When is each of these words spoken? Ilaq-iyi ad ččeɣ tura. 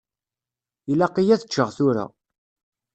Ilaq-iyi 0.91 1.31
ad 1.35 1.45
ččeɣ 1.47 1.69
tura. 1.77 2.05